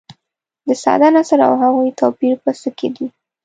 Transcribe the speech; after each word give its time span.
د 0.67 0.69
ساده 0.83 1.07
نثر 1.15 1.39
او 1.47 1.53
هغوي 1.63 1.91
توپیر 1.99 2.33
په 2.43 2.51
څه 2.61 2.69
کې 2.77 2.87
دي. 2.95 3.07